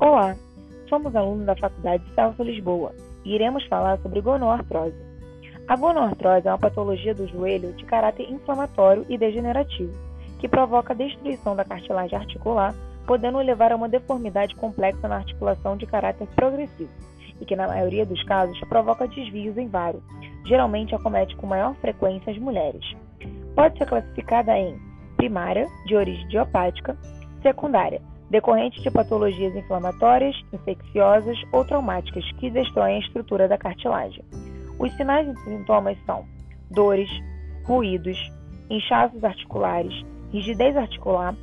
[0.00, 0.36] Olá,
[0.88, 4.94] somos alunos da Faculdade Celso Lisboa e iremos falar sobre gonoartrose.
[5.66, 9.92] A gonoartrose é uma patologia do joelho de caráter inflamatório e degenerativo,
[10.38, 12.76] que provoca destruição da cartilagem articular,
[13.08, 16.92] podendo levar a uma deformidade complexa na articulação de caráter progressivo,
[17.40, 20.04] e que, na maioria dos casos, provoca desvios em vários,
[20.46, 22.84] geralmente acomete com maior frequência as mulheres.
[23.56, 24.80] Pode ser classificada em
[25.16, 26.96] primária, de origem idiopática,
[27.42, 34.22] secundária, decorrente de patologias inflamatórias, infecciosas ou traumáticas que destroem a estrutura da cartilagem.
[34.78, 36.24] Os sinais e sintomas são
[36.70, 37.10] dores,
[37.64, 38.18] ruídos,
[38.70, 41.34] inchaços articulares, rigidez articular,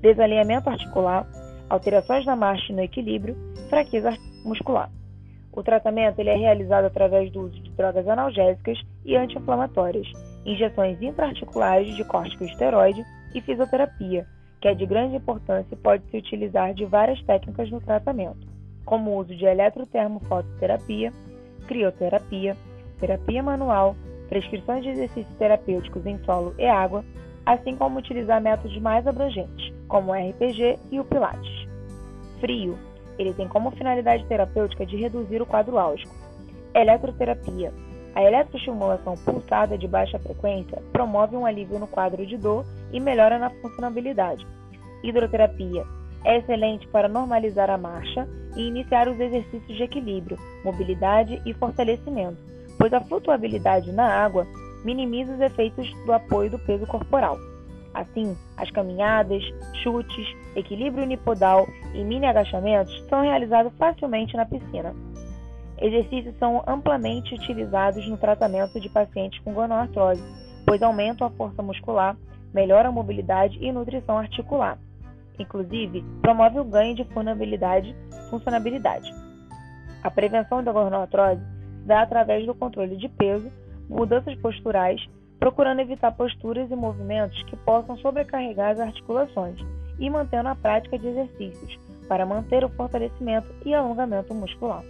[0.00, 1.26] desalinhamento articular,
[1.68, 3.36] alterações na marcha e no equilíbrio,
[3.70, 4.12] fraqueza
[4.44, 4.90] muscular.
[5.52, 10.10] O tratamento ele é realizado através do uso de drogas analgésicas e anti-inflamatórias,
[10.44, 13.04] injeções intraarticulares de corticosteroide
[13.34, 14.26] e fisioterapia,
[14.62, 18.46] que é de grande importância e pode se utilizar de várias técnicas no tratamento,
[18.84, 21.12] como o uso de eletrotermofototerapia,
[21.66, 22.56] crioterapia,
[23.00, 23.96] terapia manual,
[24.28, 27.04] prescrições de exercícios terapêuticos em solo e água,
[27.44, 31.68] assim como utilizar métodos mais abrangentes, como o RPG e o Pilates.
[32.38, 32.78] Frio.
[33.18, 36.14] Ele tem como finalidade terapêutica de reduzir o quadro álgico.
[36.72, 37.72] Eletroterapia.
[38.14, 43.38] A eletroestimulação pulsada de baixa frequência promove um alívio no quadro de dor e melhora
[43.38, 44.46] na funcionabilidade.
[45.02, 45.84] Hidroterapia
[46.24, 52.36] é excelente para normalizar a marcha e iniciar os exercícios de equilíbrio, mobilidade e fortalecimento,
[52.78, 54.46] pois a flutuabilidade na água
[54.84, 57.38] minimiza os efeitos do apoio do peso corporal.
[57.94, 59.42] Assim, as caminhadas,
[59.82, 64.94] chutes, equilíbrio unipodal e mini agachamentos são realizados facilmente na piscina.
[65.82, 70.22] Exercícios são amplamente utilizados no tratamento de pacientes com gonoartrose,
[70.64, 72.16] pois aumentam a força muscular,
[72.54, 74.78] melhoram a mobilidade e nutrição articular.
[75.40, 77.04] Inclusive, promove o ganho de
[78.30, 79.12] funcionabilidade.
[80.04, 83.50] A prevenção da gonoartrose se dá através do controle de peso,
[83.88, 85.04] mudanças posturais,
[85.40, 89.58] procurando evitar posturas e movimentos que possam sobrecarregar as articulações
[89.98, 94.84] e mantendo a prática de exercícios para manter o fortalecimento e alongamento muscular.